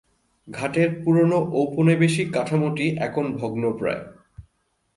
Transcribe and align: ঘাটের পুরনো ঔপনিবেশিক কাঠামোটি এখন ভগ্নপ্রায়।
ঘাটের 0.47 0.89
পুরনো 1.03 1.37
ঔপনিবেশিক 1.53 2.27
কাঠামোটি 2.33 2.85
এখন 2.97 3.25
ভগ্নপ্রায়। 3.31 4.03